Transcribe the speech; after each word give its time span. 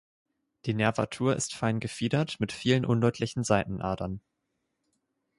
Die 0.65 0.73
Nervatur 0.73 1.35
ist 1.35 1.53
fein 1.53 1.79
gefiedert 1.79 2.39
mit 2.39 2.51
vielen 2.51 2.85
undeutlichen 2.87 3.43
Seitenadern. 3.43 4.19